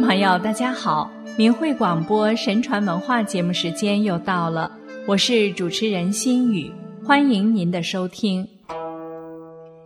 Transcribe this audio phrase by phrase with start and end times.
[0.00, 1.10] 朋友，大家好！
[1.38, 4.70] 明慧广播神传文化节目时间又到了，
[5.06, 6.70] 我是主持人心雨，
[7.04, 8.46] 欢迎您的收听。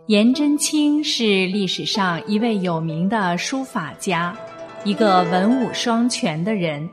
[0.07, 4.35] 颜真卿是历史上一位有名的书法家，
[4.83, 6.87] 一个文武双全的人，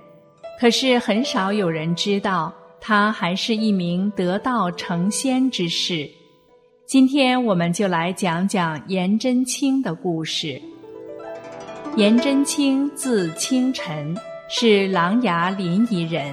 [0.60, 6.08] 可是很少有人知道他还是一名得道成仙之士。
[6.86, 10.60] 今天我们就来讲讲颜真卿的故事。
[11.96, 14.16] 颜真卿字清晨，
[14.48, 16.32] 是琅琊临沂人。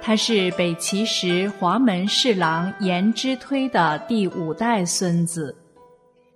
[0.00, 5.54] 他是北齐时黄门侍郎颜之推的第五代孙子。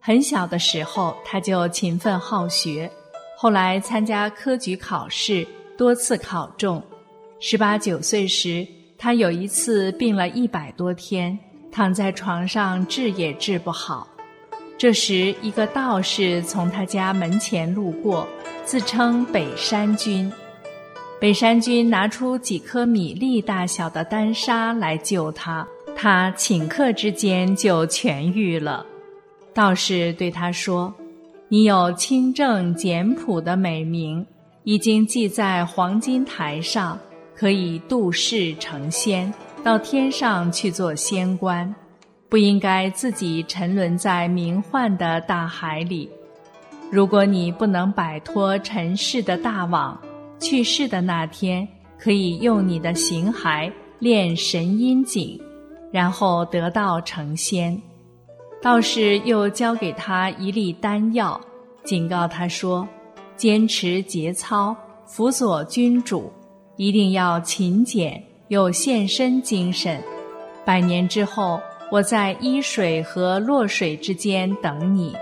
[0.00, 2.90] 很小的时候，他就勤奋好学，
[3.36, 6.82] 后来参加科举考试，多次考中。
[7.38, 11.38] 十八九岁时，他有一次病了一百多天，
[11.70, 14.08] 躺在床上治也治不好。
[14.76, 18.26] 这时，一个道士从他家门前路过。
[18.68, 20.30] 自称北山君，
[21.18, 25.66] 北山君拿出几颗米粒大小的丹砂来救他，
[25.96, 28.84] 他顷刻之间就痊愈了。
[29.54, 30.92] 道士对他说
[31.48, 34.26] ：“你有清正简朴的美名，
[34.64, 36.98] 已经记在黄金台上，
[37.34, 39.32] 可以度世成仙，
[39.64, 41.74] 到天上去做仙官，
[42.28, 46.10] 不应该自己沉沦在名幻的大海里。”
[46.90, 50.00] 如果你不能摆脱尘世的大网，
[50.40, 55.38] 去世的那天可以用你的形骸练神阴井，
[55.92, 57.78] 然后得道成仙。
[58.62, 61.38] 道士又交给他一粒丹药，
[61.84, 62.88] 警告他说
[63.36, 66.32] ：“坚持节操，辅佐君主，
[66.76, 70.02] 一定要勤俭，有献身精神。
[70.64, 75.14] 百年之后，我在伊水和洛水之间等你。”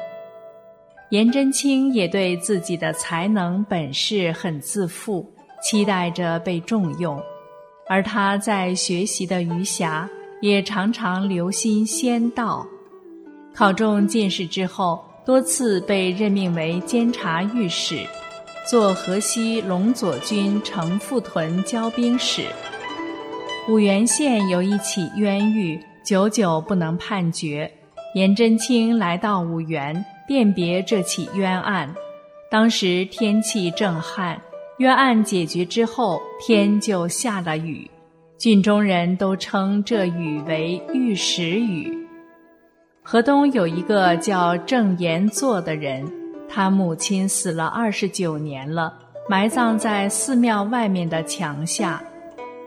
[1.11, 5.25] 颜真卿也对自己的才能本事很自负，
[5.63, 7.23] 期待着被重用，
[7.89, 10.09] 而他在学习的余暇
[10.41, 12.67] 也常常留心仙道。
[13.55, 18.05] 考中进士之后，多次被任命为监察御史，
[18.69, 22.43] 做河西龙左军程复屯交兵使。
[23.69, 27.73] 五原县有一起冤狱，久久不能判决，
[28.15, 30.05] 颜真卿来到五原。
[30.27, 31.95] 辨别这起冤案，
[32.51, 34.41] 当时天气正旱，
[34.79, 37.91] 冤案解决之后，天就下了雨，
[38.37, 41.97] 郡中人都称这雨为玉石雨。
[43.03, 46.05] 河东有一个叫郑延作的人，
[46.49, 48.93] 他母亲死了二十九年了，
[49.29, 52.03] 埋葬在寺庙外面的墙下。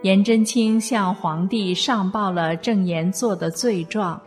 [0.01, 4.21] 颜真卿向皇帝上报了郑延作的罪状。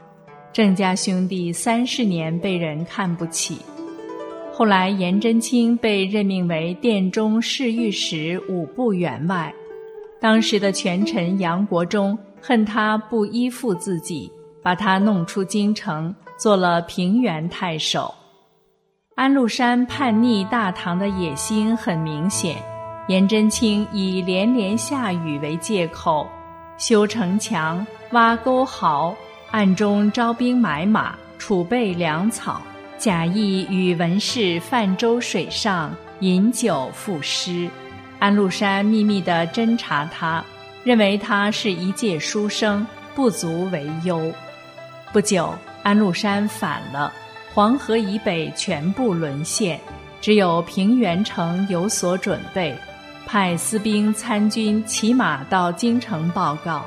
[0.52, 3.56] 郑家兄弟三十年被人看不起，
[4.52, 9.50] 后来颜真卿被任命为殿中侍御史五部员外。
[10.20, 14.30] 当时的权臣杨国忠恨他不依附自己，
[14.62, 18.14] 把他弄出京城，做了平原太守。
[19.14, 22.56] 安禄山叛逆大唐的野心很明显，
[23.08, 26.28] 颜真卿以连连下雨为借口，
[26.76, 29.16] 修城墙、挖沟壕。
[29.52, 32.62] 暗中招兵买马，储备粮草，
[32.96, 37.68] 假意与文士泛舟水上饮酒赋诗。
[38.18, 40.42] 安禄山秘密地侦察他，
[40.84, 44.32] 认为他是一介书生，不足为忧。
[45.12, 47.12] 不久，安禄山反了，
[47.52, 49.78] 黄河以北全部沦陷，
[50.22, 52.74] 只有平原城有所准备，
[53.26, 56.86] 派私兵参军骑马到京城报告。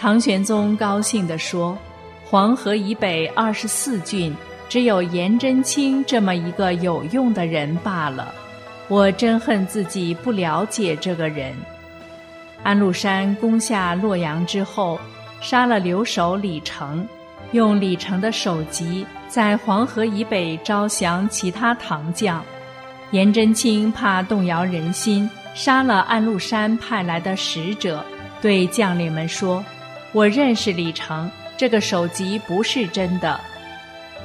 [0.00, 1.76] 唐玄宗高兴地说
[2.24, 4.34] ：“黄河以北二十四郡，
[4.66, 8.34] 只有颜真卿这么一个有用的人罢了。
[8.88, 11.52] 我真恨自己不了解这个人。”
[12.64, 14.98] 安禄山攻下洛阳之后，
[15.42, 17.06] 杀了留守李成，
[17.52, 22.42] 用李成的首级在黄河以北招降其他唐将。
[23.10, 28.02] 颜真卿怕动摇人心，杀了安禄山派来的使者，
[28.40, 29.62] 对将领们说。
[30.12, 33.40] 我认识李成，这个首级不是真的。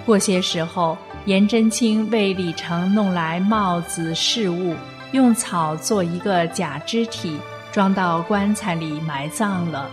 [0.06, 4.76] 过些时候，颜真卿为李成弄来帽子饰物，
[5.12, 7.40] 用草做一个假肢体，
[7.72, 9.90] 装到棺材里埋葬了。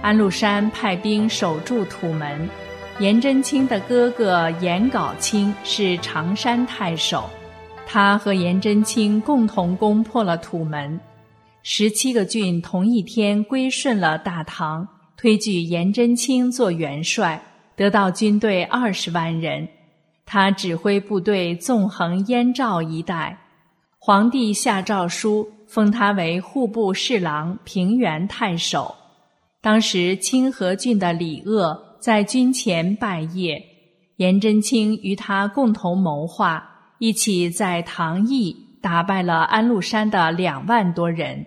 [0.00, 2.48] 安禄山派兵守住土门，
[3.00, 7.28] 颜真卿的哥哥颜杲卿是常山太守，
[7.84, 10.98] 他和颜真卿共同攻破了土门，
[11.62, 14.88] 十七个郡同一天归顺了大唐。
[15.20, 17.42] 推举颜真卿做元帅，
[17.76, 19.68] 得到军队二十万人。
[20.24, 23.38] 他指挥部队纵横燕赵一带。
[23.98, 28.94] 皇帝下诏书，封他为户部侍郎、平原太守。
[29.60, 33.62] 当时清河郡的李鄂在军前拜谒，
[34.16, 36.66] 颜真卿与他共同谋划，
[36.98, 41.44] 一起在唐邑打败了安禄山的两万多人。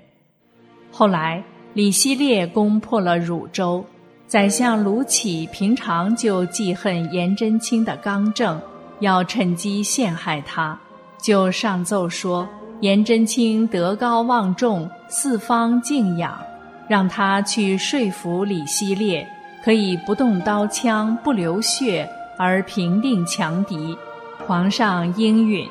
[0.92, 1.44] 后来
[1.74, 3.84] 李希烈攻破了汝州，
[4.28, 8.62] 宰相卢杞平常就记恨颜真卿的刚正，
[9.00, 10.80] 要趁机陷害他，
[11.20, 12.48] 就上奏说
[12.82, 16.40] 颜真卿德高望重，四方敬仰。
[16.88, 19.28] 让他去说服李希烈，
[19.64, 23.98] 可以不动刀枪、不流血而平定强敌。
[24.46, 25.68] 皇上应允。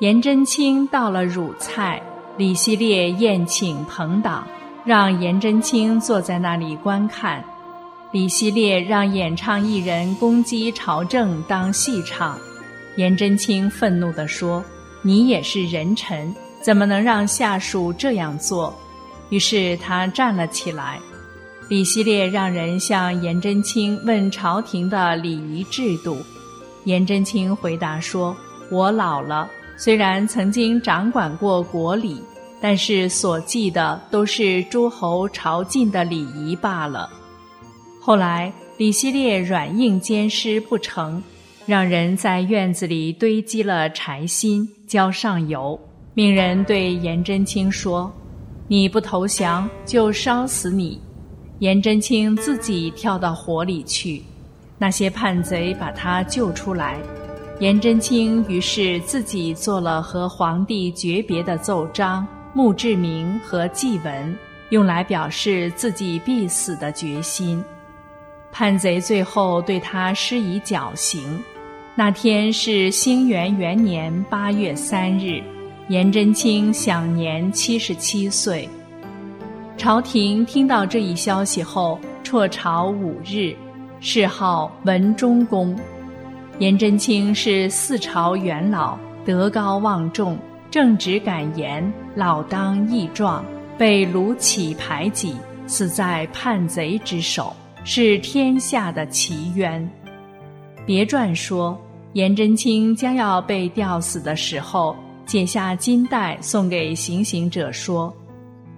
[0.00, 2.00] 颜真卿到了汝蔡，
[2.36, 4.46] 李希烈宴请朋党，
[4.84, 7.42] 让颜真卿坐在那里观看。
[8.12, 12.38] 李希烈让演唱艺人攻击朝政当戏唱，
[12.96, 14.62] 颜真卿愤怒地说
[15.02, 18.72] ：“你也是人臣，怎么能让下属这样做？”
[19.30, 21.00] 于是他站了起来，
[21.68, 26.18] 李希烈让人向颜真卿问朝廷的礼仪制度。
[26.84, 28.36] 颜真卿回答说
[28.70, 32.22] ：“我老了，虽然曾经掌管过国礼，
[32.60, 37.08] 但是所记的都是诸侯朝觐的礼仪罢了。”
[38.00, 41.22] 后来李希烈软硬兼施不成，
[41.66, 45.78] 让人在院子里堆积了柴薪，浇上油，
[46.12, 48.12] 命人对颜真卿说。
[48.66, 50.98] 你不投降，就烧死你！
[51.58, 54.22] 颜真卿自己跳到火里去，
[54.78, 56.98] 那些叛贼把他救出来。
[57.60, 64.38] 颜真卿于是自己做了和皇帝诀别的奏章、墓志铭和祭文，
[64.70, 67.62] 用来表示自己必死的决心。
[68.52, 71.42] 叛贼最后对他施以绞刑。
[71.96, 75.42] 那天是兴元元年八月三日。
[75.88, 78.66] 颜真卿享年七十七岁。
[79.76, 83.54] 朝廷听到这一消息后，辍朝五日，
[84.00, 85.76] 谥号文忠公。
[86.58, 88.96] 颜真卿是四朝元老，
[89.26, 90.38] 德高望重，
[90.70, 93.44] 正直敢言，老当益壮，
[93.76, 99.88] 被卢杞排挤，死在叛贼之手，是天下的奇冤。
[100.86, 101.80] 别传说，
[102.12, 104.96] 颜真卿将要被吊死的时候。
[105.26, 108.14] 解下金带送给行刑者说：“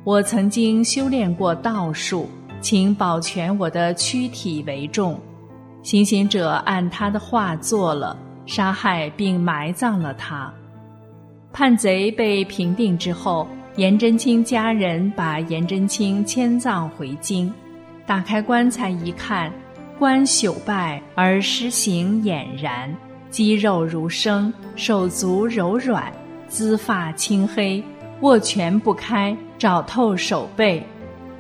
[0.05, 2.31] 我曾经修炼过道术，
[2.61, 5.21] 请保全我的躯体为重。”
[5.83, 8.17] 行刑者按他的话做了，
[8.47, 10.55] 杀害并埋葬了他。
[11.59, 17.51] 叛贼被平定之后，颜真卿家人把颜真卿迁葬回京。
[18.05, 19.51] 打开棺材一看，
[19.99, 22.95] 棺朽败而尸形俨然，
[23.31, 26.13] 肌肉如生，手足柔软。
[26.47, 27.83] 姿发青黑，
[28.21, 30.87] 握拳不开，找透手背。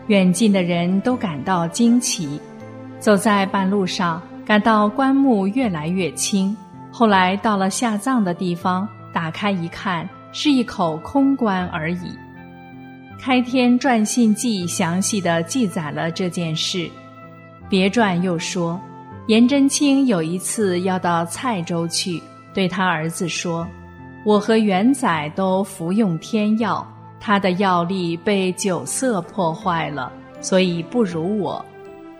[0.06, 2.40] 远近的人都感到惊奇。
[2.98, 6.56] 走在半路上，感到棺木越来越轻。
[6.90, 11.96] 后来到了下葬的地方，打开一看，是一口空棺而已。
[13.18, 16.86] 《开天传信记》详细的记载了这件事。
[17.66, 18.78] 别传又说，
[19.26, 23.66] 颜真卿有一次要到蔡州去，对他儿子说。
[24.22, 26.86] 我和元载都服用天药，
[27.18, 31.64] 他的药力被酒色破坏了，所以不如我。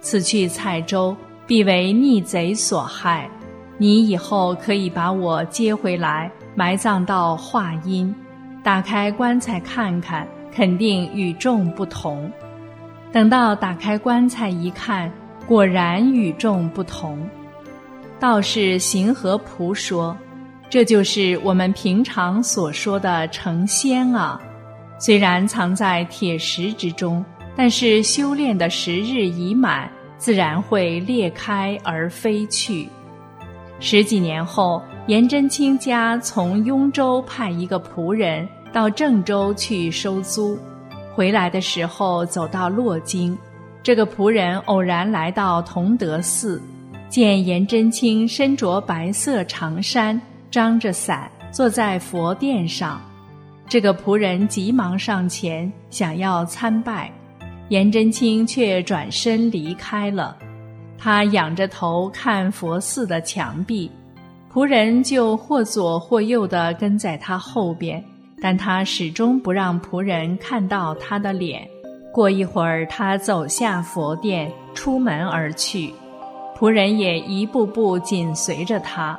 [0.00, 1.14] 此去蔡州，
[1.46, 3.28] 必为逆贼所害。
[3.76, 8.12] 你以后可以把我接回来，埋葬到化阴。
[8.64, 12.28] 打开棺材看看，肯定与众不同。
[13.12, 15.12] 等到打开棺材一看，
[15.46, 17.16] 果然与众不同。
[18.18, 20.16] 道士行和仆说。
[20.68, 24.38] 这就是我们平常所说的成仙啊！
[24.98, 32.88] 虽然藏在铁石之中，但是修炼的时日已满，自然会裂开而飞去。
[33.78, 40.58] 十几年后，颜真卿家从雍州派一个仆人到郑州去收租，
[41.14, 43.36] 回来的时候走到洛京，
[43.82, 46.60] 这个仆人偶然来到同德寺，
[47.08, 50.20] 见颜真卿身着白色长衫。
[50.48, 52.98] 张着伞坐在佛殿上，
[53.68, 57.12] 这个仆人急忙上前想要参拜，
[57.68, 60.34] 颜真卿却转身离开了。
[60.98, 63.90] 他仰着头看佛寺的墙壁，
[64.52, 68.02] 仆人就或左或右地跟在他后边，
[68.40, 71.68] 但他始终不让仆人看到他的脸。
[72.12, 75.92] 过一会儿，他走下佛殿，出门而去，
[76.58, 79.18] 仆人也一步步紧随着他。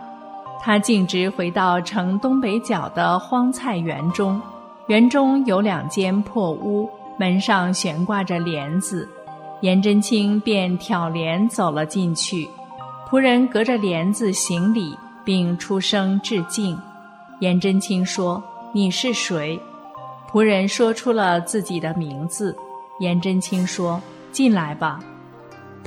[0.60, 4.41] 他径直回到城东北角的荒菜园中，
[4.88, 9.07] 园中有两间破屋，门上悬挂着帘子。
[9.61, 12.47] 颜真卿便挑帘走了进去，
[13.09, 14.95] 仆人隔着帘子行礼，
[15.25, 16.79] 并出声致敬。
[17.39, 19.59] 颜真卿说：“你是谁？”
[20.31, 22.55] 仆人说出了自己的名字。
[22.99, 23.99] 颜真卿说
[24.31, 24.99] ：“进来吧。”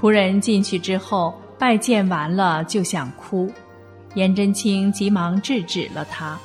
[0.01, 3.53] 仆人进去之后，拜见完了就想哭，
[4.15, 6.39] 颜真卿急忙制止了他。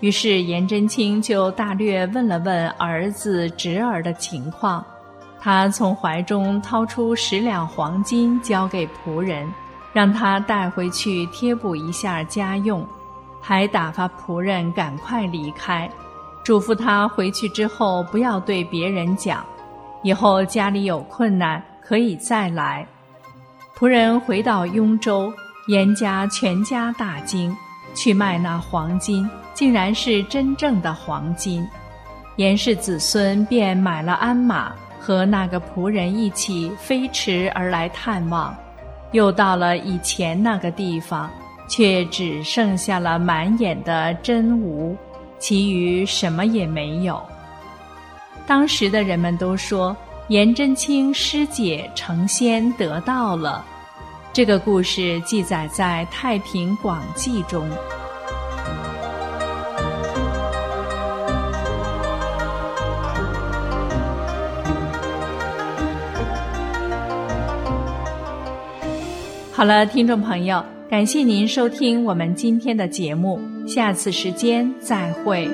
[0.00, 4.84] 于是颜真卿就大略问了问儿子侄儿的情况。
[5.46, 9.48] 他从怀中掏出十两黄金，交给仆人，
[9.92, 12.84] 让他带回去贴补一下家用，
[13.40, 15.88] 还打发仆人赶快离开，
[16.42, 19.46] 嘱咐他回去之后不要对别人讲，
[20.02, 22.84] 以后家里有困难可以再来。
[23.78, 25.32] 仆人回到雍州，
[25.68, 27.56] 严家全家大惊，
[27.94, 31.64] 去卖那黄金，竟然是真正的黄金，
[32.34, 34.72] 严氏子孙便买了鞍马。
[35.06, 38.52] 和那个仆人一起飞驰而来探望，
[39.12, 41.30] 又到了以前那个地方，
[41.68, 44.96] 却只剩下了满眼的真无，
[45.38, 47.22] 其余什么也没有。
[48.48, 49.96] 当时的人们都说
[50.26, 53.64] 颜真卿师姐成仙得道了，
[54.32, 57.64] 这个故事记载在《太平广记》中。
[69.56, 75.48] 好了，听众朋友，感谢您收听我们今天的节目，下次时间再会。